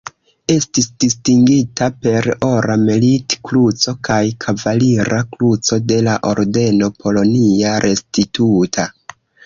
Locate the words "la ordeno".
6.11-6.93